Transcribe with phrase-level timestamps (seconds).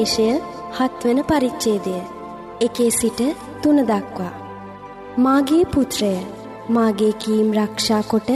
[0.00, 0.40] හිතෝපදේශය
[0.78, 1.96] හත්වන පරිච්ඡේදය.
[2.60, 3.20] එකේ සිට
[3.62, 4.32] තුන දක්වා.
[5.16, 6.12] මාගේ පුත්‍රය
[6.68, 8.30] මාගේ කීම් රක්ෂා කොට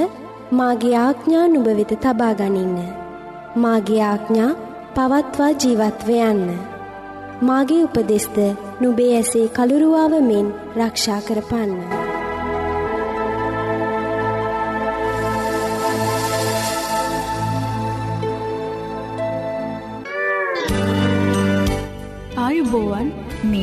[0.51, 2.79] මාගේ ආඥා නුඹ වෙත තබා ගනින්න.
[3.57, 4.51] මාගේ ආඥා
[4.95, 6.49] පවත්වා ජීවත්ව යන්න.
[7.43, 8.37] මාගේ උපදෙස්ද
[8.81, 12.04] නුඹේ ඇසේ කළුරුවාව මෙන් රක්ෂා කරපන්න.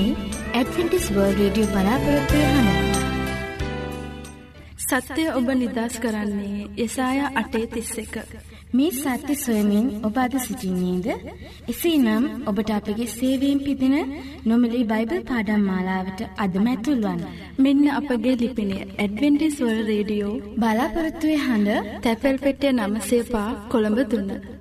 [0.02, 0.16] මේ
[0.54, 2.92] ඇඩවෙන්ටිස් වර්ල් රේඩියෝ බලාපොරොත්වය හඬ
[4.84, 8.16] සත්‍යය ඔබ නිදස් කරන්නේ යසාය අටේ තිස්ස එක.
[8.74, 11.08] මේ සත්‍ය සොයමින් ඔබ අද සිසිින්නේද.
[11.68, 13.96] එසේ නම් ඔබට අපගේ සේවීම් පිදින
[14.46, 17.22] නොමලි බයිබල් පාඩම් මාලාවට අදමැතුල්වන්.
[17.58, 24.61] මෙන්න අපගේ ලිපිනේ ඇඩවෙන්ටිස්වල් රේඩියෝ බලාපොරත්තුවය හඬ තැපැල් පෙටිය නමසේපා කොළඹ දුන්න.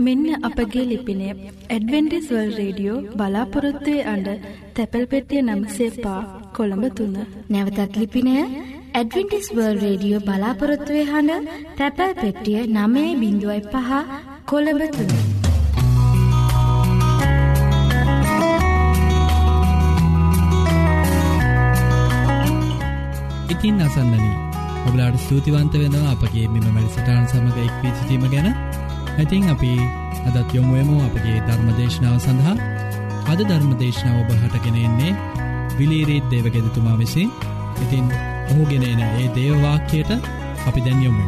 [0.00, 1.24] මෙන්න අපගේ ලිපිනය
[1.68, 4.28] ඇඩවෙන්ටිස්වල් රේඩියෝ බලාපොරොත්තුවේ අඩ
[4.76, 6.20] තැපැල් පෙටිය නම්සේ පා
[6.56, 7.16] කොළඹ තුන්න.
[7.50, 8.34] නැවතත් ලිපිනය
[8.92, 13.90] ඇඩවෙන්ටිස්වර්ල් රේඩියෝ බලාපොරොත්තුවේ හඬ තැපැල් පෙටිය නමේ බිඳුවයි පහ
[14.46, 15.12] කොළඹ තුන්න.
[23.52, 24.36] ඉතින් අසන්නනී
[24.86, 28.69] ඔබලාට ස්තුතිවන්ත වෙනවා අපගේ මෙම මැඩිසටාන් සමඟ එක්වී සිටීම ගැන
[29.18, 29.72] ඇතින් අපි
[30.28, 32.56] අදත් යොමුුවමු අපගේ ධර්මදේශනාව සඳහා.
[33.26, 35.18] අද ධර්මදේශනාව ඔබහටගෙනෙන්නේ
[35.78, 37.30] විලීරීත් දේවගෙදතුමා විසින්.
[37.82, 38.06] ඉතින්
[38.50, 40.10] ඔහුගෙනන ඒ දේවවාක්‍යයට
[40.66, 41.24] අපි දැන්යොමු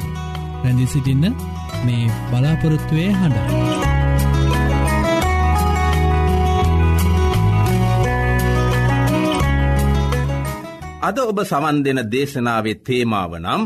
[0.62, 1.24] රැඳදි සිටින්න
[1.84, 3.82] මේ බලාපොරොත්තුවය හඬ.
[11.02, 13.62] අද ඔබ සවන් දෙන දේශනාවේ තේමාව නම්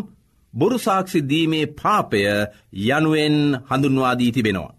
[0.55, 2.21] බොරුසාක්ෂි දීමේ පාපය
[2.87, 3.37] යනුවෙන්
[3.69, 4.77] හඳුන්වාදී තිබෙනවා.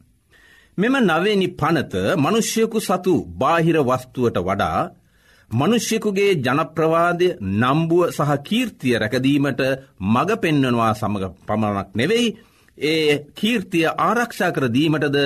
[0.77, 4.79] මෙම නවේනි පනත මනුෂ්‍යයකු සතු බාහිර වස්තුවට වඩා
[5.51, 9.61] මනුෂ්‍යකුගේ ජනප්‍රවාදය නම්බුව සහ කීර්තිය රැකදීමට
[10.05, 12.27] මඟ පෙන්වනවා සමඟ පමණක් නෙවෙයි
[12.77, 15.17] ඒ කීර්තිය ආරක්ෂා කරදීමටද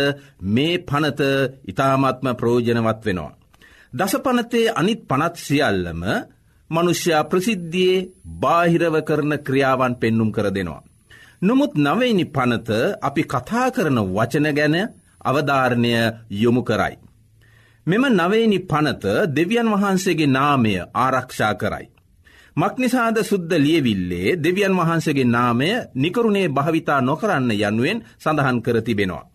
[0.48, 1.21] මේ පනත
[1.65, 3.31] ඉතාමත්ම ප්‍රෝජනවත් වෙනවා.
[3.93, 6.01] දස පනතේ අනිත් පනත් සියල්ලම
[6.72, 8.08] මනුෂ්‍යයා ප්‍රසිද්ධියේ
[8.42, 10.82] බාහිරව කරන ක්‍රියාවන් පෙන්නුම් කර දෙනවා.
[11.42, 12.70] නොමුත් නවයිනි පනත
[13.01, 14.75] අපි කතා කරන වචන ගැන
[15.22, 15.94] අවධාරණය
[16.34, 16.96] යොමු කරයි.
[17.88, 21.88] මෙම නවේනි පනත දෙවියන් වහන්සේගේ නාමය ආරක්ෂා කරයි.
[22.58, 29.25] මක්නිසාද සුද්ද ලියවිල්ලේ දෙවියන් වහන්සේගේ නාමය නිකරුණේ භාවිතා නොකරන්න යනුවෙන් සඳහන් කර තිබෙනවා.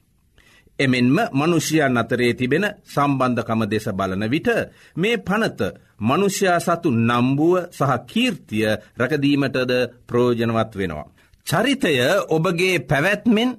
[0.78, 4.48] එමෙන්ම මනුෂ්‍යයන් අතරේ තිබෙන සම්බන්ධකම දෙස බලන විට
[4.96, 5.60] මේ පනත
[6.00, 9.72] මනුෂ්‍යයා සතු නම්බුව සහ කීර්තිය රැකදීමටද
[10.06, 11.12] ප්‍රෝජනවත් වෙනවා.
[11.46, 11.94] චරිතය
[12.28, 13.50] ඔබගේ පැවැත්මෙන්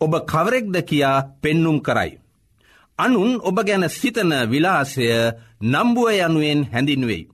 [0.00, 2.12] ඔබ කවරෙක්ද කියා පෙන්නුම් කරයි.
[2.98, 5.06] අනුන් ඔබ ගැන සිතන විලාසය
[5.62, 7.28] නම්බුව යනුවෙන් හැඳින්වෙයි.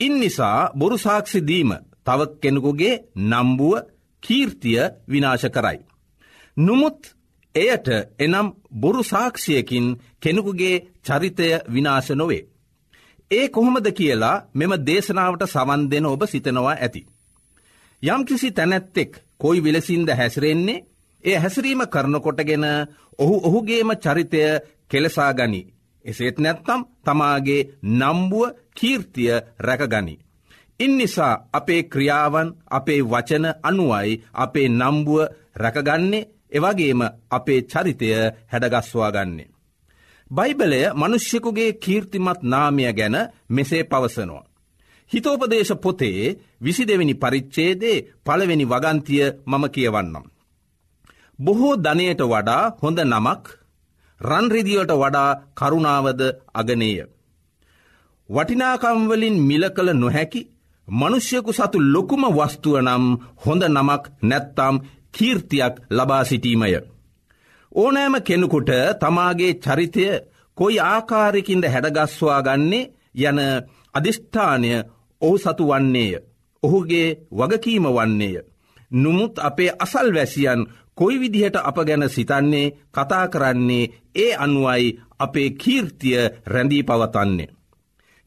[0.00, 1.70] ඉන් නිසා බොරුසාක්ෂිදීම
[2.06, 3.74] තව කෙනෙකුගේ නම්බුව
[4.22, 5.78] කීර්තිය විනාශ කරයි.
[6.56, 7.00] නොමුත්
[7.54, 7.88] එයට
[8.18, 9.86] එනම් බොරු සාක්ෂියකින්
[10.20, 12.46] කෙනෙකුගේ චරිතය විනාශ නොවේ.
[13.30, 17.06] ඒ කොහොමද කියලා මෙම දේශනාවට සවන් දෙන ඔබ සිතනවා ඇති.
[18.02, 20.84] යම්කිසි තැනැත්තෙක් කොයි විලසින්ද හැසිරෙන්නේ
[21.24, 22.64] ඒ හැසිරීම කරනකොටගෙන
[23.18, 24.42] ඔහු ඔහුගේම චරිතය
[24.88, 25.62] කෙලසා ගනි.
[26.04, 27.62] එසේත් නැත්තම් තමාගේ
[27.92, 30.14] නම්බුව කීර්තිය රැකගනි.
[30.80, 35.20] ඉන් නිසා අපේ ක්‍රියාවන් අපේ වචන අනුවයි අපේ නම්බුව
[35.56, 37.00] රැකගන්නේ එවගේම
[37.30, 38.08] අපේ චරිතය
[38.46, 39.53] හැඩගස්වා ගන්නේ.
[40.30, 43.16] බයිබලය මනුෂ්‍යකුගේ කීර්තිමත් නාමය ගැන
[43.48, 44.44] මෙසේ පවසනවා.
[45.10, 50.24] හිතෝපදේශ පොතේ විසි දෙවැනි පරිච්චේදේ පළවෙනි වගන්තිය මම කියවන්නම්.
[51.38, 53.44] බොහෝ ධනයට වඩා හොඳ නමක්
[54.20, 56.20] රන්රිදිවට වඩා කරුණාවද
[56.54, 56.98] අගනේය.
[58.28, 60.48] වටිනාකම්වලින් මිල කළ නොහැකි
[60.88, 63.04] මනුෂ්‍යකු සතු ලොකුම වස්තුව නම්
[63.44, 64.76] හොඳ නමක් නැත්තම්
[65.12, 66.93] කීර්තියක් ලබා සිටීමය.
[67.74, 70.04] ඕනෑම කෙනෙකුට තමාගේ චරිතය
[70.58, 72.90] කොයි ආකාරයකින්ද හැඩගස්වා ගන්නේ
[73.22, 73.38] යන
[73.94, 74.70] අධිෂ්ඨානය
[75.22, 76.12] ඔහු සතු වන්නේය.
[76.62, 78.36] ඔහුගේ වගකීම වන්නේය.
[78.92, 80.60] නුමුත් අපේ අසල් වැසියන්
[80.94, 84.86] කොයි විදිහට අප ගැන සිතන්නේ කතා කරන්නේ ඒ අනුවයි
[85.18, 87.52] අපේ කීර්තිය රැඳී පවතන්නේ.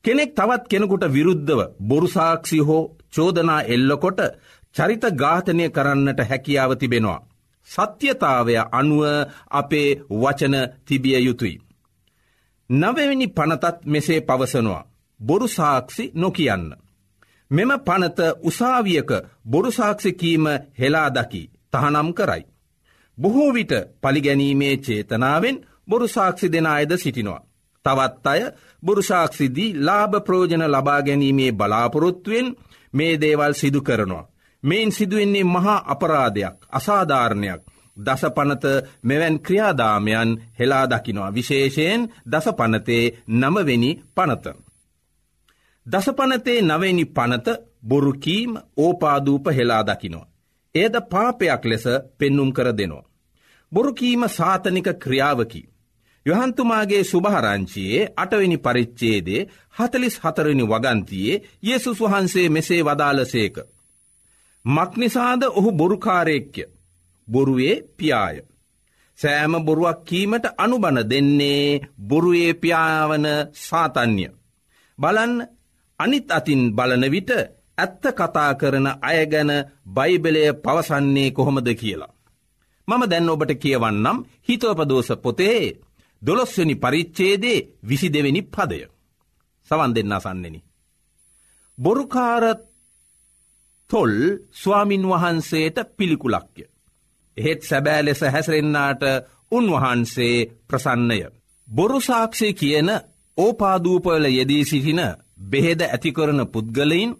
[0.06, 4.20] කෙනෙක් තවත් කෙනෙකුට විරුද්ධව බොරුසාක්ෂි හෝ චෝදනා එල්ලකොට
[4.76, 7.26] චරිත ඝාතනය කරන්නට හැකියාව තිබෙනවා.
[7.68, 9.04] සත්‍යතාවය අනුව
[9.52, 10.56] අපේ වචන
[10.86, 11.62] තිබිය යුතුයි.
[12.70, 14.88] නවවෙනි පනතත් මෙසේ පවසනවා.
[15.20, 16.66] බොරු සාක්ෂි නොකියන්න.
[17.52, 19.10] මෙම පනත උසාවියක
[19.46, 20.46] බොරුසාක්ෂිකීම
[20.80, 22.44] හෙලා දකි තහනම් කරයි.
[23.18, 25.58] බොහෝ විට පලිගැනීමේ චේතනාවෙන්
[25.90, 27.48] බොරුසාක්ෂි දෙන අයද සිටිනවා.
[27.86, 28.42] තවත් අය
[28.84, 32.48] බුරුෂාක්ෂිදී ලාභ ප්‍රෝජන ලබා ගැනීමේ බලාපොරොත්තුවෙන්
[32.94, 34.28] මේ දේවල් සිදු කරනවා.
[34.64, 37.62] මෙයින් සිදුවෙන්නේ මහා අපරාධයක් අසාධාරණයක්
[37.98, 38.66] දසපනත
[39.04, 44.46] මෙවැන් ක්‍රියාදාමයන් හෙලා දකිනවා විශේෂයෙන් දසපනතේ නමවෙනි පනත.
[45.86, 47.48] දසපනතේ නවෙනි පනත
[47.84, 50.30] බොරුකීම් ඕපාදූප හෙලා දකිනවා.
[50.76, 51.86] ඒද පාපයක් ලෙස
[52.18, 53.10] පෙන්නුම් කර දෙනවා.
[53.72, 55.70] බොරුකීම සාතනික ක්‍රියාවකි.
[56.26, 63.56] යොහන්තුමාගේ සුභහරංචියයේ අටවෙනි පරිච්චේදේ හතලිස් හතරනි වගන්තියේ යෙසුස් වහන්සේ මෙසේ වදාලසේක.
[64.66, 66.64] මක්නිසාද ඔහු බොරුකාරයෙක්්‍ය
[67.28, 68.38] බොරුවේ පියාය.
[69.20, 73.26] සෑම බොරුවක් කීමට අනුබන දෙන්නේ බොරුවේ පියාවන
[73.60, 74.26] සාතන්‍ය.
[75.00, 75.34] බලන්
[76.00, 77.32] අනිත් අතින් බලන විට
[77.78, 79.52] ඇත්ත කතා කරන අය ගැන
[79.88, 82.16] බයිබලය පවසන්නේ කොහොමද කියලා.
[82.88, 85.62] මම දැන් ඔබට කියවන්නම් හිතෝපදෝස පොතේ
[86.22, 88.80] දොළොස්වනි පරිච්චේදේ විසි දෙවෙනි පදය.
[89.72, 90.60] සවන් දෙන්න අසන්නෙනි.
[91.78, 92.44] බොරුකාර
[93.90, 94.14] තොල්
[94.54, 96.64] ස්වාමින් වහන්සේට පිළිකුලක්ය.
[97.38, 99.04] එහෙත් සැබෑ ලෙස හැසරෙන්නාට
[99.52, 101.20] උන්වහන්සේ ප්‍රසන්නය.
[101.68, 102.90] බොරුසාක්ෂය කියන
[103.38, 105.02] ඕපාදූපවල යෙදී සිටින
[105.42, 107.12] බෙහෙද ඇතිකරන පුද්ගලයින්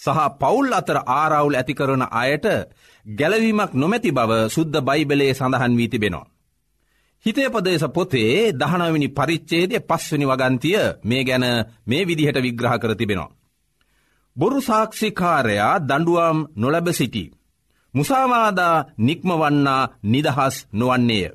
[0.00, 2.46] සහ පවුල් අතර ආරවුල් ඇතිකරන අයට
[3.06, 6.30] ගැලවීමක් නොමැති බව සුද්ද බයිබලයේ සඳහන් වී තිබෙනවා.
[7.26, 11.44] හිතේපදේශ පොතේ දහනවිනි පරිච්චේදය පස්වනි වගන්තිය මේ ගැන
[11.86, 13.34] මේ විදිහට විග්‍රහ කර තිබෙනවා.
[14.36, 17.24] බොරු සාක්ෂිකාරයා දඩුවම් නොලැබ සිටි.
[17.94, 21.30] මුසාවාදා නික්මවන්නා නිදහස් නොවන්නේය.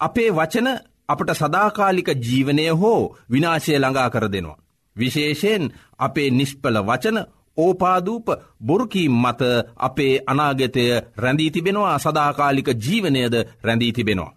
[0.00, 0.68] අපේ වචන
[1.08, 4.62] අපට සදාකාලික ජීවනය හෝ විනාශය ළඟා කර දෙනවා.
[4.96, 5.64] විශේෂයෙන්
[5.98, 7.18] අපේ නිෂ්පල වචන
[7.58, 8.26] ඕපාදූප
[8.60, 9.42] බොරුකීම් මත
[9.78, 10.84] අපේ අනාගතය
[11.16, 14.36] රැඳී තිබෙනවා සදාකාලික ජීවනයද රැඳී තිබෙනවා.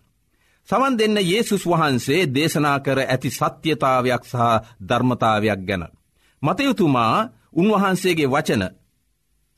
[0.69, 4.43] සවන් දෙන්න යේසුස් වහන්සේ දේශනා කර ඇති සත්‍යතාවයක් සහ
[4.87, 5.83] ධර්මතාවයක් ගැන.
[6.41, 7.15] මතයුතුමා
[7.53, 8.63] උන්වහන්සේගේ වචන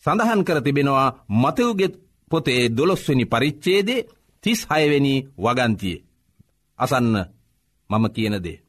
[0.04, 1.10] සඳහන් කර තිබෙනවා
[1.42, 1.88] මතයුගෙ
[2.32, 4.06] පොතේ දොළොස්වනි පරිච්චේදේ
[4.44, 6.04] තිස් හයවෙනි වගන්තියේ.
[6.80, 7.16] අසන්න
[7.90, 8.62] මම කියනදේ.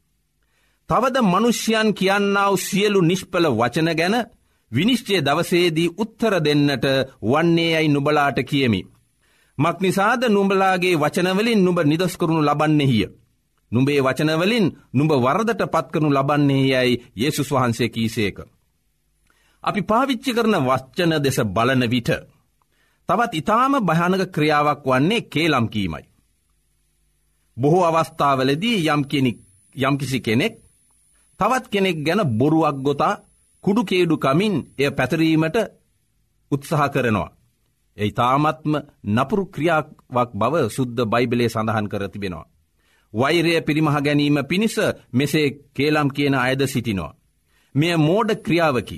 [0.89, 4.15] තවද මනුෂ්‍යයන් කියන්නාව සියලු නිෂ්පල වචන ගැන
[4.71, 6.85] විනිශ්චය දවසේදී උත්තර දෙන්නට
[7.23, 8.81] වන්නේ යයි නුබලාට කියමි.
[9.57, 13.07] මක් නිසාද නුඹලාගේ වචනවලින් නුඹ නිදස්කරුණු ලබන්නෙහිය.
[13.71, 18.37] නුඹේ වචනවලින් නුඹ වරදට පත්කනු ලබන්නේ යැයි යේසුස් වහන්සේ කීසේක.
[19.63, 22.09] අපි පාවිච්චි කරන වච්චන දෙස බලන විට.
[23.09, 26.03] තවත් ඉතාම භයානක ක්‍රියාවක් වන්නේ කේලම් කීමයි.
[27.57, 28.77] බොහෝ අවස්ථාවලදී
[29.75, 30.55] යම්කිසි කෙනෙක්
[31.39, 33.21] තවත් කෙනෙක් ගැන බොරුවක් ගොතා
[33.63, 35.57] කුඩුකේඩු කමින් එය පැතරීමට
[36.51, 37.33] උත්සහ කරනවා.
[37.97, 38.73] එයි තාමත්ම
[39.05, 42.49] නපුරු ක්‍රියාවක් බව සුද්ද බයිබලේ සඳහන් කර තිබෙනවා.
[43.13, 44.75] වෛරය පිරිමහ ගැනීම පිණිස
[45.11, 47.15] මෙසේ කේලම් කියන අයද සිටිනවා.
[47.75, 48.97] මෙය මෝඩ ක්‍රියාවකි.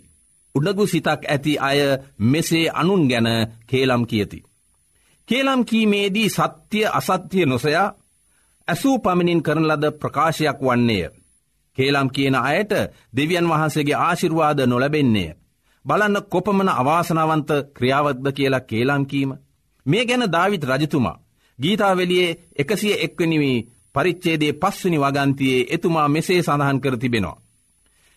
[0.56, 1.80] උඩගු සිතක් ඇති අය
[2.22, 3.28] මෙසේ අනුන් ගැන
[3.68, 4.40] කේලම් කියති.
[5.28, 7.94] කේලම් කීමේදී සත්‍යය අසත්‍යය නොසයා
[8.68, 11.10] ඇසූ පමිණින් කරන ලද ප්‍රකාශයක් වන්නේය.
[11.78, 12.72] කේලම් කියන අයට
[13.14, 15.36] දෙවියන් වහන්සේගේ ආශිර්වාද නොලැබෙන්නේ.
[15.86, 19.32] බලන්න කොපමන අවාසනාවන්ත ක්‍රියාවත්ද කියලා කේලම්කීම.
[19.86, 21.22] මේ ගැන දවිත් රජතුමා.
[21.60, 27.42] ගීතාවෙලියේ එකසිය එක්වනිවී පරිච්චේදේ පස්වනි වගන්තියේ එතුමා මෙසේ සඳහන් කර තිබෙනවා.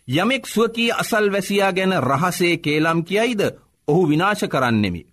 [0.08, 3.42] යමෙක් සුවකී අසල් වැසියා ගැන රහසේ කේලම් කියයිද
[3.88, 5.06] ඔහු විනාශ කරන්නෙමි.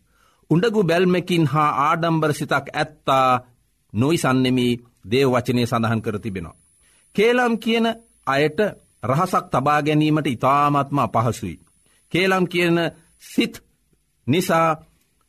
[0.50, 3.30] උඩගු බැල්මකින් හා ආඩම්බර සිතක් ඇත්තා
[3.94, 4.68] නොයිසන්නෙමි
[5.12, 6.60] දේව වචනය සඳහන් කර තිබෙනවා.
[7.16, 7.86] කේලම් කියන
[8.28, 8.60] අයට
[9.04, 11.60] රහසක් තබා ගැනීමට ඉතාමත්ම අපහසුයි.
[12.12, 12.78] කේලම් කියන
[13.24, 13.64] සිත්
[14.28, 14.70] නිසා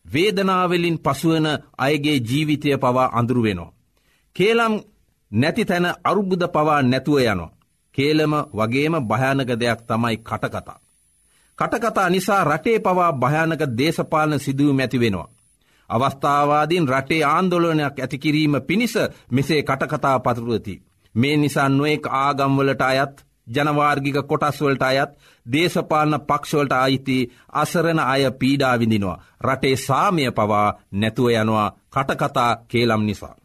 [0.06, 1.46] වේදනාවලින් පසුවන
[1.78, 3.74] අයගේ ජීවිතය පවා අඳුරුවෙනවා.
[4.36, 4.74] කේලම්
[5.30, 7.55] නැති තැන අරුබුද පවා නැතුව යනවා.
[7.96, 10.78] කේලම වගේම භයානක දෙයක් තමයි කටකතා.
[11.58, 15.28] කටකතා නිසා රටේ පවා භයානක දේශපාලන සිදුවම් ඇති වෙනවා.
[15.90, 18.94] අවස්ථාවාදීන් රටේ ආන්දොලනයක් ඇතිකිරීම පිණිස
[19.30, 20.82] මෙසේ කටකතා පතුරුවති.
[21.14, 23.14] මේ නිසා නොෙක් ආගම්වලට අයත්
[23.46, 25.10] ජනවාර්ගික කොටස්වලට අයත්
[25.46, 27.18] දේශපාලන පක්ෂවලට අයිති
[27.52, 29.22] අසරණ අය පීඩාවිඳිනවා.
[29.40, 33.36] රටේ සාමය පවා නැතුව යනවා කටකතා කේලම් නිසා.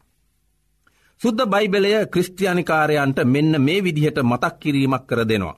[1.22, 5.56] සුද්ද බයිබලය ක්‍රස්තියානිකාරයන්ට මෙන්න මේ විදිහට මතක් කිරීමක් කර දෙනවා.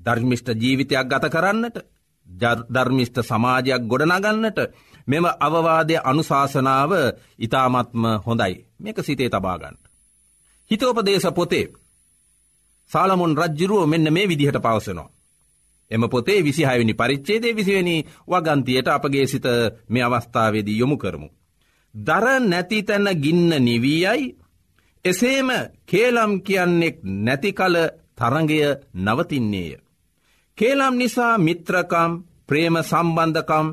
[0.00, 1.76] ධර්මිෂ්ට ජීවිතයක් ගත කරන්නට
[2.68, 4.58] ධර්මිෂ්ට සමාජයක් ගොඩනගන්නට
[5.06, 6.92] මෙම අවවාදය අනුශාසනාව
[7.38, 9.82] ඉතාමත්ම හොඳයි මේක සිතේ තබාගන්නට.
[10.70, 11.66] හිතෝපදේශ පොතේ
[12.90, 15.10] සාලමුන් රජ්ජුරුව මෙන්න මේ විදිහට පවසනවා.
[15.90, 19.46] එම පොතේ විසිහයවනි පරිච්චේදේ විසිවැනි වගන්තියට අපගේ සිත
[19.88, 21.28] මේ අවස්ථාවේදී යොමු කරමු.
[21.94, 24.47] දර නැති තැන ගින්න නිවීයයි
[25.04, 25.48] එසේම
[25.86, 27.76] කේලම් කියන්නෙක් නැතිකල
[28.16, 28.60] තරඟය
[28.96, 29.76] නවතින්නේය.
[30.58, 32.12] කේලම් නිසා මිත්‍රකම්
[32.46, 33.66] ප්‍රේම සම්බන්ධකම්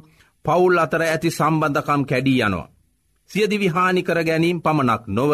[0.45, 2.71] පවුල් අතර ඇති සම්බන්ධකම් කැඩී යනවා.
[3.31, 5.31] සියදිවි හානි කර ගැනීම් පමණක් නොව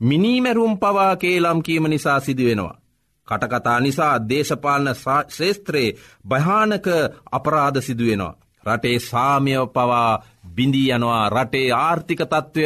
[0.00, 2.80] මිනීමැරුම් පවා කේලම් කීම නිසා සිදුවෙනවා.
[3.28, 4.88] කටකතා නිසා දේශපාලන
[5.28, 5.96] ශේස්ත්‍රයේ
[6.28, 6.86] භයානක
[7.32, 8.38] අපරාධ සිදුවෙනවා.
[8.66, 10.22] රටේ සාමය පවා
[10.54, 12.64] බිඳී යනවා රටේ ආර්ථික තත්ත්වය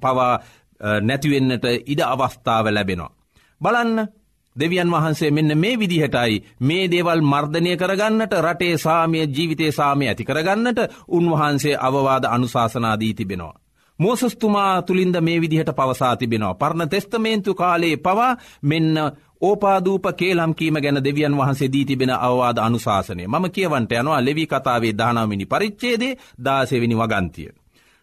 [0.00, 0.32] පවා
[1.02, 3.14] නැතිවෙන්නට ඉඩ අවස්ථාව ලැබෙනවා.
[3.60, 4.08] බලන්න
[4.56, 10.78] දෙවියන් වහන්සේ මෙන්න මේ විදිහටයි මේ දේවල් මර්ධනය කරගන්නට රටේ සාමය ජීවිතේ සාමය ඇති කරගන්නට
[11.08, 13.54] උන්වහන්සේ අවවාද අනුශාසනාදී තිබෙනවා.
[13.98, 16.54] මෝසස්තුමා තුළින්ද මේ විදිහට පවසා තිබෙනවා.
[16.54, 18.96] පරණ තෙස්තමේන්තු කාලයේ පවා මෙන්න
[19.40, 24.98] ඕපාදූප කේලම් කීම ගැන දෙවියන් වහන්සේ දී තිබෙන අවවාද අනුශාසනය මම කියවන්ට යනවා ලෙවි කතාවේ
[24.98, 27.50] දානාමිනි පරිච්චේදේ දාසෙවිනි වගන්තිය.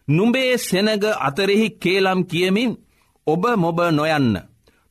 [0.08, 0.88] නුඹේ සෙනග
[1.18, 2.72] අතරෙහි කේලම් කියමින්
[3.26, 4.34] ඔබ මොබ නොයන්න.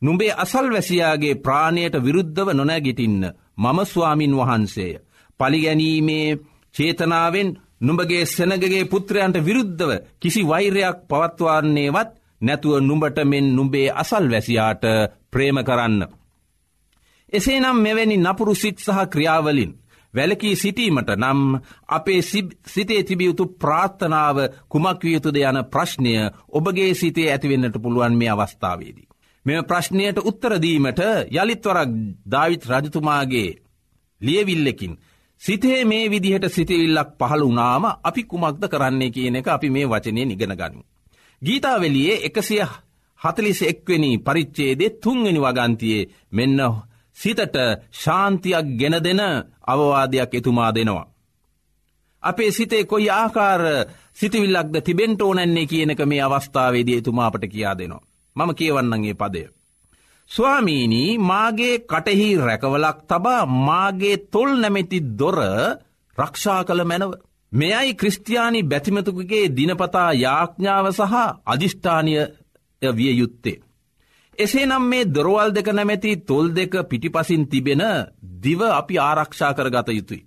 [0.02, 3.22] නුඹේ අසල්වැසියාගේ ප්‍රාණයට විරුද්ධව නොනැගිටින්න
[3.56, 4.92] මම ස්වාමින් වහන්සේය.
[5.40, 6.38] පලිගැනීමේ
[6.74, 7.48] චේතනාවෙන්
[7.80, 14.84] නුඹගේ සෙනගගේ පුත්‍රයන්ට විරුද්ධව කිසි වෛරයක් පවත්වන්නේවත් නැතුව නුඹට මෙන් නුඹේ අසල් වැසියාට
[15.30, 16.00] ප්‍රේම කරන්න.
[17.32, 19.72] එසේනම් මෙවැනි නපුරු සිත් සහ ක්‍රියාවලින්
[20.14, 21.40] වැලකී සිටීමට නම්
[21.88, 22.20] අපේ
[22.66, 24.36] සිතේ තිබියයුතු ප්‍රාත්ථනාව
[24.68, 26.14] කුමක්වියයුතුද යන ප්‍රශ්නය
[26.50, 29.08] ඔබගේ සිතේ ඇතිවෙන්නට පුළුවන් මේ අවස්ථාවේදී.
[29.46, 31.00] මෙම ප්‍රශ්නයට උත්තරදීමට
[31.32, 31.90] යළිත්වරක්
[32.26, 33.50] ධවිත් රජතුමාගේ
[34.20, 34.94] ලියවිල්ලකින්
[35.42, 40.54] සිතේ මේ විදිහට සිතවිල්ලක් පහළ වනාම අපි කුමක්ද කරන්නේ කියන එක අපි මේ වචනය නිගෙන
[40.54, 40.82] ගනිමු.
[41.42, 42.64] ගීතාවලියේ එකසිය
[43.20, 46.60] හතලිස එක්වෙනි පරිච්චේදේ තුන්වෙනි වගන්තියේ මෙන්න
[47.16, 47.56] සිතට
[47.94, 49.20] ශාන්තියක් ගෙන දෙන
[49.66, 51.06] අවවාදයක් එතුමා දෙනවා.
[52.22, 53.62] අපේ සිතේ කොයි ආකාර
[54.12, 58.06] සිතිවිල්ලක්ද තිබෙන්ට ඕනැන්නේ කියනක මේ අවස්ථාවේදී එතුමාපට කියා දෙනවා.
[58.36, 59.42] මම කියවන්නගේ පදය.
[60.30, 65.38] ස්වාමීනී මාගේ කටෙහි රැකවලක් තබා මාගේ තොල් නැමැති දොර
[66.18, 67.12] රක්ෂා කළ මැනව.
[67.52, 71.14] මෙයයි ක්‍රස්ටයානි බැතිමතුකගේ දිනපතා යාඥාව සහ
[71.46, 72.12] අධිෂ්ඨානය
[72.82, 73.62] විය යුත්තේ.
[74.36, 77.82] එසේ නම් මේ දොරවල් දෙක නැමැති තොල් දෙක පිටිපසින් තිබෙන
[78.40, 80.24] දිව අපි ආරක්ෂා කර ගත යුතුයි.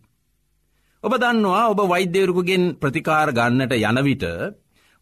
[1.04, 4.24] ඔබ දන්නවා ඔබ වෛද්‍යවරුකුගෙන් ප්‍රතිකාර ගන්නට යනවිට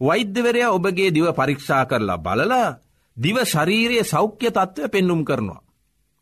[0.01, 2.77] වෛද්‍යවරය ඔබගේ දිව පරීක්ෂා කරලා බලලා
[3.17, 5.65] දිව ශරීරයේ සෞඛ්‍ය තත්ත්වය පෙන්නුම් කරනවා.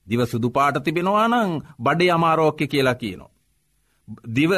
[0.07, 3.31] දිව සුදු පාට තිබෙනවා නං බඩේ අමාරෝක්‍ය කියලා කියනවා.
[4.29, 4.51] දිව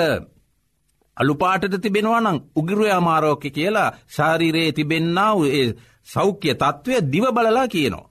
[1.18, 5.68] අලුපාටට තිබෙනවා නං උගිරුව අමාරෝක්‍ය කියලා ශාරීරයේ තිබෙන්න්නාව ඒ
[6.08, 8.10] සෞඛ්‍ය තත්ත්වය දිව බලලා කියනවා.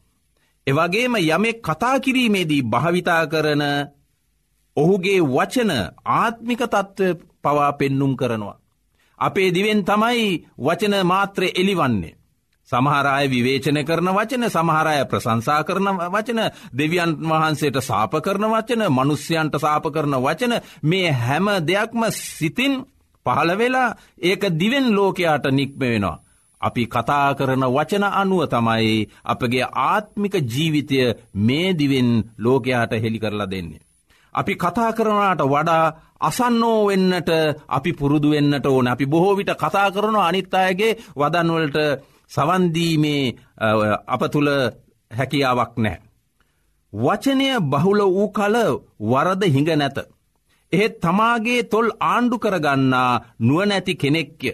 [0.67, 3.63] එවගේම යමෙක් කතා කිරීමේදී භාවිතා කරන
[4.77, 5.73] ඔහුගේ වචන
[6.15, 8.61] ආත්මික තත්ත්ව පවා පෙන්නුම් කරනවා.
[9.21, 12.17] අපේ දිවෙන් තමයි වචන මාත්‍රය එලිවන්නේ.
[12.69, 16.41] සමහරය විවේචන කරන වචන සමහරය ප්‍රසංසා කරන වචන
[16.73, 22.75] දෙවියන් වහන්සේට සාප කරන වචන මනුස්්‍යයන්ට සාප කරන වචන මේ හැම දෙයක්ම සිතින්
[23.27, 26.24] පහළ වෙලා ඒක දිවෙන් ලෝකයාට නික්ම වෙනවා.
[26.65, 30.99] අපි කතා කරන වචන අනුව තමයි අපගේ ආත්මික ජීවිතය
[31.39, 33.85] මේ දිවෙන් ලෝකයාට හෙළි කරලා දෙන්නේ.
[34.35, 35.85] අපි කතා කරනට වඩා
[36.21, 37.31] අසන්නෝ වෙන්නට
[37.69, 41.79] අපි පුරුදු වෙන්නට ඕන අපි බොහෝ විට කතා කරන අනිත් අයගේ වදන්වලට
[42.31, 43.35] සවන්දීමේ
[44.07, 44.51] අප තුළ
[45.11, 45.99] හැකියාවක් නෑ.
[46.93, 48.57] වචනය බහුල වූ කල
[49.03, 49.99] වරද හිඟ නැත.
[50.73, 54.51] එහෙත් තමාගේ තොල් ආණ්ඩු කරගන්නා නුවනැති කෙනෙක්ය.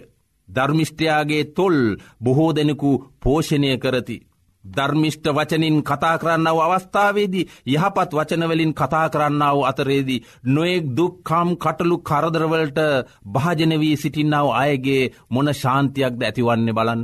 [0.51, 1.77] ධර්මිෂ්ටයාගේ තොල්
[2.21, 4.17] බොහෝ දෙනෙකු පෝෂණය කරති.
[4.63, 12.79] ධර්මිෂ්ට වචනින් කතා කරන්නාව අවස්ථාවේදී යහපත් වචනවලින් කතා කරන්නාව අතරේදී නොයෙක් දුක්කම් කටලු කරදරවලට
[13.27, 17.03] භාජනවී සිටින්නාව අයගේ මොන ශාන්තියක්ද ඇතිවන්නේ බලන්න.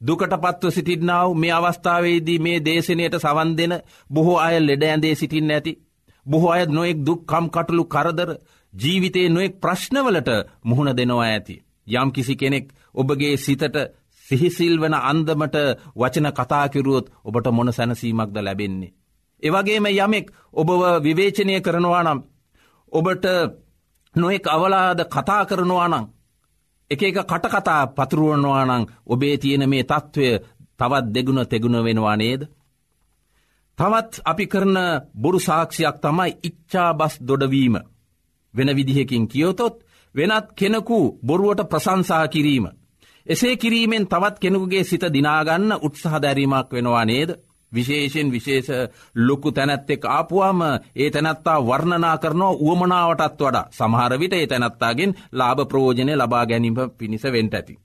[0.00, 3.74] දුකට පත්ව සිටින්නාව මේ අවස්ථාවේදී මේ දේශනයට සවන් දෙන
[4.10, 5.72] බොහෝ අය ලෙඩ ඇඳේ සිටින්න ඇති.
[6.26, 8.30] බොහෝ අයත් නොයෙක් දුක්කම් කටලු කරදර
[8.74, 10.30] ජීවිතයේ නොයෙක් ප්‍රශ්නවලට
[10.64, 11.65] මුහුණ දෙනවා ඇති.
[11.86, 13.76] යම් කිසි කෙනෙක් ඔබගේ සිතට
[14.26, 15.56] සිහිසිල් වන අන්දමට
[15.94, 18.94] වචන කතාකිරුවොත් ඔබට මොන සැනසීමක්ද ලැබෙන්නේ.
[19.42, 20.70] එවගේම යමෙක් ඔබව
[21.02, 22.20] විවේචනය කරනවා නම්
[22.92, 23.24] ඔබට
[24.14, 26.06] නොෙක් අවලාද කතා කරනවා නම්
[26.90, 30.28] එක එක කටකතා පතුරුවනවා නං ඔබේ තියෙන මේ තත්ත්වය
[30.78, 32.42] තවත් දෙගුණ තෙගුණ වෙනවා නේද.
[33.78, 34.76] තවත් අපි කරන
[35.14, 37.76] බොරු සාක්ෂයක් තමයි ඉච්චා බස් දොඩවීම.
[38.54, 39.76] වෙන විදිහකින් කියෝතොත්
[40.16, 42.66] වෙනත් කෙනෙකු බොරුවට ප්‍රසංසා කිරීම.
[43.26, 47.30] එසේ කිරීමෙන් තවත් කෙනෙකුගේ සිත දිනාගන්න උත්සාහ දැරීමක් වෙනවා නේද.
[47.72, 48.68] විශේෂෙන් විශේෂ
[49.16, 50.60] ලොකු තැනැත්තෙක් ආපුවාම
[50.96, 57.54] ඒ තැනැත්තා වර්ණනා කරනවා උවමනාවටත් වඩා සමහරවිට ඒ තැනැත්තාගෙන් ලාභ ප්‍රෝජනය ලබා ගැනීම පිණිස වෙන්ට
[57.54, 57.78] ඇති.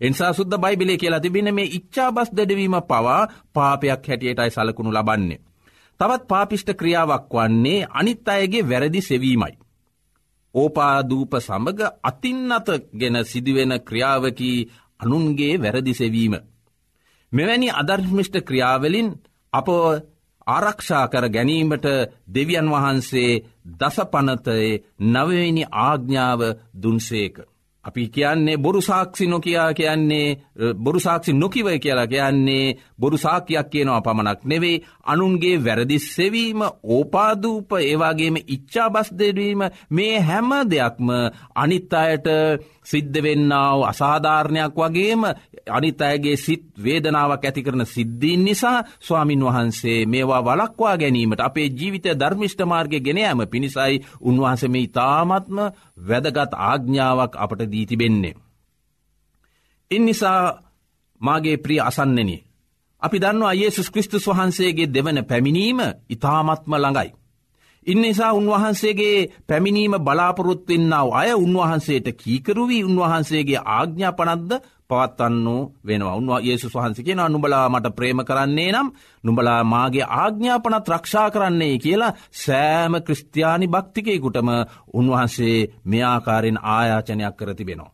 [0.00, 5.40] එනිසා සුද්ද බයිබිලේ කියලා තිබෙන මේ ඉච්චා බස් දෙඩවීම පවා පාපයක් හැටියටයි සලකුණු ලබන්නේ.
[6.00, 9.58] තවත් පාපිෂ්ට ක්‍රියාවක් වන්නේ අනිත් අයගේ වැරදි සෙවීමයි.
[10.54, 14.68] ඕපාදූප සමග අතින් අත ගෙන සිදුවෙන ක්‍රියාවකී
[15.00, 16.34] අනුන්ගේ වැරදි සෙවීම.
[17.32, 19.08] මෙවැනි අධර්මිෂ්ට ක්‍රියාවලින්
[19.52, 19.68] අප
[20.46, 21.86] ආරක්ෂා කර ගැනීමට
[22.28, 23.32] දෙවියන් වහන්සේ
[23.80, 26.40] දසපනතයේ නවවෙනි ආග්ඥාව
[26.74, 27.36] දුන්සේක.
[27.84, 30.36] අපි කියන්නේ බොරු සාක්ෂි නොකයා කියන්නේ
[30.74, 34.82] බොරු සාක්ෂි නොකිව කියලා කියන්නේ බොරු සාකයක් කියනවා පමණක් නෙවෙයි.
[35.04, 41.08] අනුන්ගේ වැරදි සෙවීම ඕපාදූප ඒවාගේම ඉච්චා බස් දෙඩවීම මේ හැම දෙයක්ම
[41.54, 42.26] අනිත් අයට
[42.90, 45.22] සිද්ධ වෙන්නාව අසාධාරණයක් වගේම
[45.68, 52.10] අනිත් අයගේ සිත් වේදනාවක් ඇති කරන සිද්ධීන් නිසා ස්වාමින් වහන්සේ මේවා වලක්වා ගැනීමට අපේ ජීවිතය
[52.14, 55.56] ධර්මිෂ්ට මාර්ගය ගෙනයම පිණිසයි උන්වහන්සේ මේ ඉතාමත්ම
[56.08, 58.34] වැදගත් ආග්ඥාවක් අපට දීතිබෙන්නේ.
[59.90, 60.42] ඉන් නිසා
[61.20, 62.30] මාගේ ප්‍රිය අසන්නෙන.
[63.02, 67.17] අපි දන්නවා යේසුස් කෘස්තුස් වහන්සේගේ දෙවන පැමිණීම ඉතාමත්ම ළඟයි.
[67.86, 74.52] ඉන්නිසා උන්වහන්සේගේ පැමිණීම බලාපොරොත්වෙන්නාව අය උන්වහන්සේට කීකරුවී උන්වහන්සේගේ ආග්ඥාපනද්ද
[74.88, 78.88] පවත්වන්නු වෙනවා උන්වා ඒසු වහන්සේ කියෙන නුබලා මට ප්‍රේම කරන්නේ නම්
[79.24, 84.50] නුබලා මාගේ ආග්ඥාපනත් රක්ෂා කරන්නේ කියලා සෑම ක්‍රස්තියානි භක්තිකයකුටම
[84.94, 87.92] උන්වහන්සේ මෙයාකාරෙන් ආයාචනයක් කර තිබෙනවා.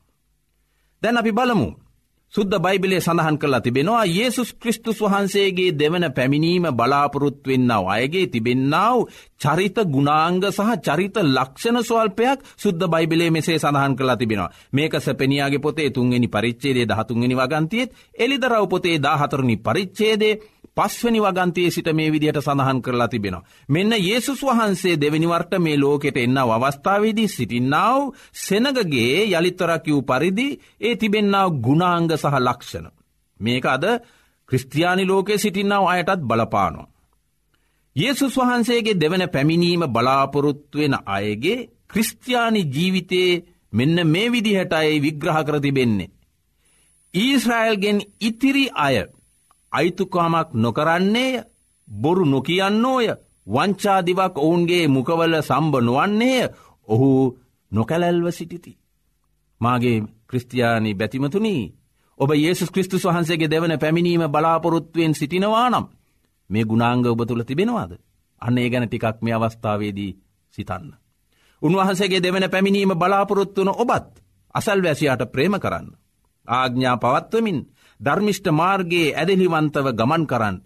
[1.02, 1.68] දැන් අපි බලමු
[2.34, 9.04] සුද්ද බයිබලේ සඳහන් කරලා තිබෙනවා යේසුස් කෘස්තුස් වහන්සේගේ දෙවන පැමිණීම බලාපොරොත්වෙන්නාව අයගේ තිබෙන්නාව
[9.40, 15.88] චරිත ගුණාංග සහ චරිත ලක්ෂණ ස්වල්පයක් සුද්ද බයිබලේ මෙසේ සඳහන් කරලා තිබෙනවා මේක සැපනියාගේ පොතේ
[15.90, 20.34] තුන්ගනි පරිච්චේදේ දහතුන්ගනි වගන්තියත් එලිදරව පොතේ දාහතරණි පරිච්චේදේ
[20.76, 23.44] පස්වනි වගන්තයේ සිට මේ විදිහට සඳහන් කරලා තිබෙනවා.
[23.68, 28.00] මෙන්න ඒසුස් වහන්සේ දෙවැනිවර්ට මේ ලෝකෙට එන්න අවස්ථාවේදී සිටින්නාව
[28.36, 30.48] සෙනගගේ යළිත්තරක් වූ පරිදි
[30.80, 32.86] ඒ තිබෙන්නාව ගුණාංග සහ ලක්ෂණ.
[33.40, 33.84] මේක අද
[34.48, 36.90] ක්‍රස්තියානි ලෝකයේ සිටින්නාව අයටත් බලපානවා.
[37.96, 46.10] ඒසුස් වහන්සේගේ දෙවන පැමිණීම බලාපොරොත්තුවෙන අයගේ ක්‍රිස්තියානි ජීවිතයේ මෙන්න මේ විදිහට අයි විග්‍රහ කර තිබෙන්නේ.
[47.14, 48.96] ඊස්රායල්ගෙන් ඉතිරි අය
[49.72, 51.42] අයිතුකාමක් නොකරන්නේය
[51.88, 53.06] බොරු නොකියන්නෝය
[53.46, 56.48] වංචාදිවක් ඔවුන්ගේ මුකවල සම්බ නොවන්නේය
[56.88, 57.08] ඔහු
[57.72, 58.72] නොකැලැල්ව සිටිති.
[59.60, 61.62] මාගේ ක්‍රස්තියානි බැතිමතුනී
[62.20, 65.86] ඔබ ඒසු ක්‍රිස්තුස් වහන්සේගේ දෙවන පැමිණීම බලාපොරොත්තුවෙන් සිටිනවා නම්
[66.50, 67.92] මේ ගුණාංග ඔබ තුළ තිබෙනවාද
[68.42, 70.12] අන්න ඒ ගැන ටිකක් මේ අවස්ථාවේදී
[70.54, 70.92] සිතන්න.
[71.62, 74.10] උන්වහන්සේගේ දෙවන පැමිණීම බලාපොරොත්තුවන ඔබත්
[74.54, 75.86] අසල් වැසියාට ප්‍රේම කරන්න.
[76.48, 77.58] ආග්ඥා පවත්වමින්
[78.00, 80.64] ධර්මිෂ්ට මාර්ගයේ ඇදලිවන්තව ගමන් කරන්ට.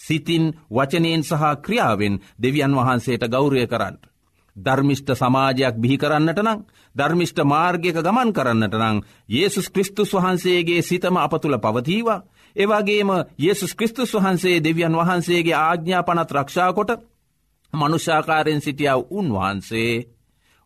[0.00, 4.02] සිතින් වචනයෙන් සහ ක්‍රියාවෙන් දෙවියන් වහන්සේට ගෞරය කරන්නට.
[4.56, 6.62] ධර්මිෂ්ට සමාජයක් බිහි කරන්නට නං
[6.94, 9.02] ධර්මිෂ්ට මාර්ගයක ගමන් කරන්නට නං
[9.34, 12.24] ඒසුස් කෘස්තුස් වහන්සේගේ සිතම අප තුළ පවතීවා.
[12.56, 16.90] ඒවාගේම ඒසුස් කෘස්තුස් වහන්සේ දෙවියන් වහන්සේගේ ආජ්ඥාපනත් රක්ෂාකොට
[17.72, 19.94] මනුෂාකාරයෙන් සිටියාව උන්වහන්සේ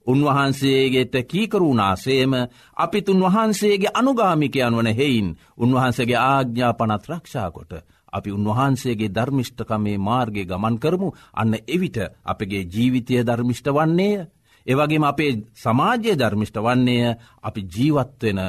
[0.07, 2.33] උන්වහන්සේගේට කීකරුණාසේම
[2.77, 7.73] අපිත් උන්වහන්සේගේ අනුගාමිකයන් වන හෙයින් උන්වහන්සේගේ ආග්ඥා පනත් රක්ෂාකොට
[8.13, 14.27] අපි උන්වහන්සේගේ ධර්මිෂ්ඨකමේ මාර්ගය ගමන් කරමු අන්න එවිට අපගේ ජීවිතය ධර්මිෂ්ට වන්නේය.
[14.67, 18.41] එවගේම අපේ සමාජය ධර්මිෂ්ට වන්නේය අපි ජීවත්වෙන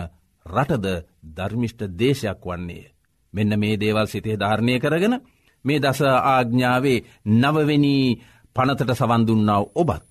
[0.46, 0.88] රටද
[1.30, 2.84] ධර්මිෂ්ට දේශයක් වන්නේය.
[3.34, 5.16] මෙන්න මේ දේවල් සිතේ ධාරණය කරගෙන
[5.66, 8.20] මේ දස ආග්ඥාවේ නවවෙනී
[8.56, 10.10] පනතට සවන්දුන්නාව ඔබත්.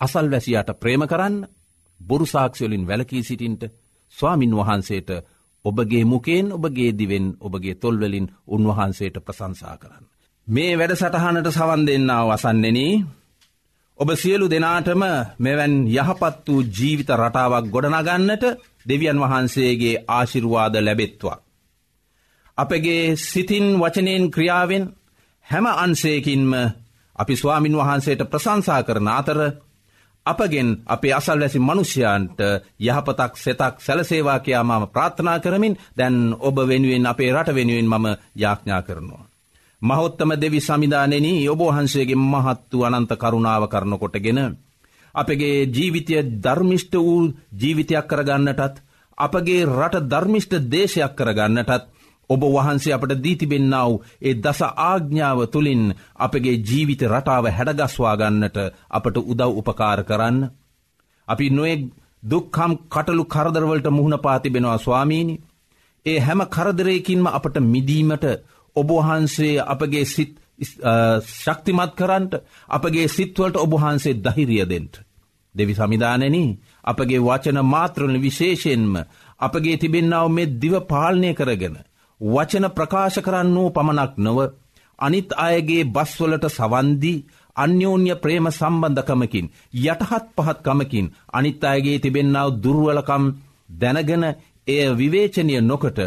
[0.00, 1.36] අසල් වැසියාට ප්‍රේම කරන්න
[2.00, 3.62] බොරු සාක්ෂයලින් වැලකී සිටින්ට
[4.14, 5.10] ස්වාමින් වහන්සේට
[5.68, 10.04] ඔබගේ මුකෙන් ඔබගේ දිවෙන් ඔබගේ තොල්වලින් උන්වහන්සේට ප්‍රසංසා කරන්න.
[10.46, 12.78] මේ වැඩ සටහනට සවන් දෙන්නාව වසන්නෙන
[13.98, 15.02] ඔබ සියලු දෙනාටම
[15.38, 18.44] මෙවැන් යහපත් වූ ජීවිත රටාවක් ගොඩනගන්නට
[18.86, 21.38] දෙවියන් වහන්සේගේ ආශිරුවාද ලැබෙත්වා.
[22.58, 24.84] අපගේ සිතින් වචනයෙන් ක්‍රියාවෙන්
[25.46, 26.52] හැම අන්සේකින්ම
[27.16, 29.38] අපි ස්වාමින් වහන්සේට ප්‍රසංසා කරන අතර
[30.28, 32.38] අපගෙන් අපේ අසල්වැසි මනුෂ්‍යයන්ට
[32.80, 38.82] යහපතක් සෙතක් සැලසේවා කයා මම ප්‍රාථනා කරමින් දැන් ඔබ වෙනුවෙන් අපේ රට වෙනුවෙන් මම යාඥා
[38.82, 39.28] කරනවා.
[39.82, 44.40] මහොත්තම දෙවි සමිධානෙන ඔබහන්සේගේ මහත් වූ අනන්ත කරුණාව කරනකොටගෙන.
[45.14, 48.82] අපගේ ජීවිතය ධර්මිෂ්ට වූ ජීවිතයක් කරගන්නටත්
[49.18, 51.88] අපගේ රට ධර්මිෂ්ට දේශයක් කරගන්නටත්
[52.30, 55.84] ඔබ වහන්සේ අපට දීතිබෙන්නාව ඒ දස ආග්ඥාව තුළින්
[56.16, 58.56] අපගේ ජීවිත රටාව හැඩගස්වාගන්නට
[58.90, 60.38] අපට උදව් උපකාර කරන්න.
[61.28, 61.82] අපි නොෙක්
[62.22, 65.40] දුක්කම් කටලු කරදරවලට මුහුණ පාතිබෙනවා ස්වාමීණි.
[66.06, 68.24] ඒ හැම කරදරයකින්ම අපට මිදීමට
[68.76, 70.32] ඔබවහන්සේ අපගේ සිත්
[71.34, 72.32] ශක්තිමත් කරන්ට
[72.68, 74.94] අපගේ සිත්වලට ඔබහන්සේ දහිරියදෙන්ට.
[75.54, 78.94] දෙවි සමිධානන අපගේ වචන මාත්‍රණ විශේෂයෙන්ම
[79.40, 81.76] අපගේ තිබෙන්නාව මෙ දිව පාලනය කරගෙන.
[82.20, 84.38] වචන ප්‍රකාශ කරන්නෝ පමණක් නොව
[84.98, 87.24] අනිත් අයගේ බස්වලට සවන්දී
[87.56, 89.46] අන්‍යෝන්‍ය ප්‍රේම සම්බන්ධකමකින්
[89.84, 93.24] යටහත් පහත්කමකින් අනිත් අයගේ තිබෙන්නාව දුර්වලකම්
[93.74, 94.24] දැනගෙන
[94.66, 95.98] එය විවේචනය නොකට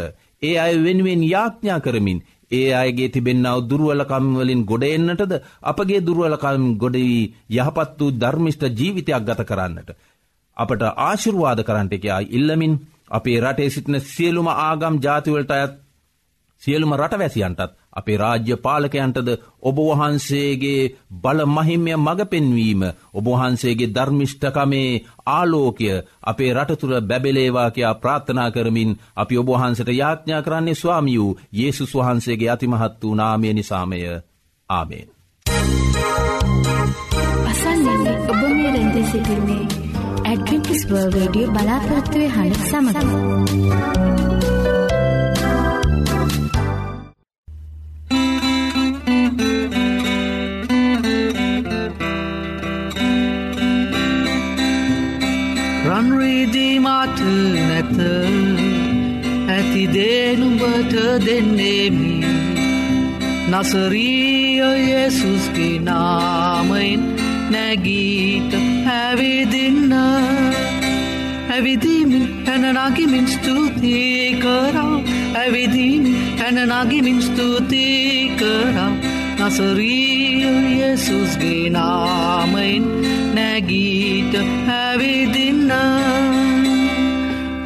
[0.42, 2.20] ඒ අය වෙනුවෙන් යාඥා කරමින්
[2.50, 7.20] ඒ අයගේ තිබෙන්නාව දුර්වලකම්වලින් ගොඩ එන්නටද අපගේ දුර්වලකම් ගොඩවී
[7.50, 9.88] යහපත් වූ ධර්මිෂ්ට ජීවිතයක් ගත කරන්නට.
[10.56, 12.74] අපට ආශිර්වාද කරන්ටකයා ඉල්ලමින්
[13.10, 15.74] අපේ රටේ සිටින සියලුම ආගම් ජාතිවලට අයත්
[16.62, 19.28] සියලුම රටවැසියන්ටත් අපේ රාජ්‍ය පාලකයන්ටද
[19.62, 20.82] ඔබවහන්සේගේ
[21.18, 24.90] බල මහිම්‍ය මඟ පෙන්වීම ඔබවහන්සේගේ ධර්මිෂ්ඨකමේ
[25.28, 25.88] ආලෝකය
[26.24, 33.52] අපේ රටතුර බැබලේවාකයා ප්‍රාර්ථනා කරමින් අපි ඔබවහන්සට යාඥා කරන්නේ ස්වාමියූ යේසුස් වහන්සේගේ අතිමහත් වූ නාමය
[33.52, 34.00] නිසාමය
[34.68, 35.08] ආමේෙන්.
[37.46, 39.62] අසන්නන්නේ ඔබ මේ රැඳී සිටින්නේ
[40.24, 44.61] ඇඩ්වෙන්ටිස් වර්ල්ඩ් රේඩියෝ බලාපොරොත්තු වෙන හඬ සමග.
[55.92, 57.18] රන්රීදී මාට
[57.68, 57.96] නැත.
[59.48, 60.94] ඇති දේනුඹට
[61.26, 62.14] දෙන්නේමි.
[63.50, 67.02] නසරීය යේසුස්ගේ නාමයින්
[67.50, 68.52] නැගීට
[68.84, 69.92] හැවිදින්න.
[71.52, 75.00] ඇවිදීමින් හැනනගිමින් ස්තුතියි කරා.
[75.34, 79.11] ඇවිදීමින් හැනනගිමින් ස්තුතියි කරා.
[79.42, 82.84] නසරීය යේසුස්ගේ නාමයින්
[83.34, 84.34] නැගීට
[84.66, 85.72] හැවිදින්න.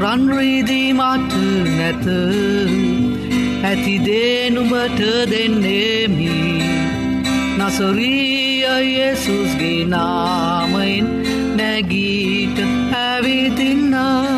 [0.01, 1.35] රන්රීදී මට
[1.71, 2.07] නැත.
[3.63, 6.33] ඇතිදේනුඹට දෙන්නේමි.
[7.59, 11.07] නසරීය යේසුස්ගේ නාමයින්
[11.57, 12.59] නැගීට
[12.91, 14.36] හැවිදින්න.